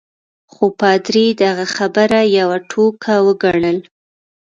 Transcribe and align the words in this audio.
خو 0.51 0.65
پادري 0.79 1.25
دغه 1.43 1.65
خبره 1.75 2.19
یوه 2.37 2.57
ټوکه 2.69 3.13
وګڼل. 3.27 3.77